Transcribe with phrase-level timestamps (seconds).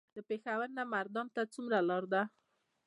[0.15, 2.21] د پېښور نه مردان ته څومره لار ده؟